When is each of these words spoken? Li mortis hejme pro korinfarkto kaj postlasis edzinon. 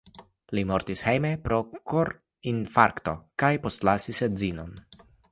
Li 0.59 0.61
mortis 0.69 1.01
hejme 1.07 1.29
pro 1.43 1.59
korinfarkto 1.91 3.13
kaj 3.43 3.51
postlasis 3.67 4.23
edzinon. 4.29 4.73